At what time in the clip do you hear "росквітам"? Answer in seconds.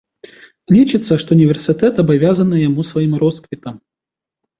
3.25-3.75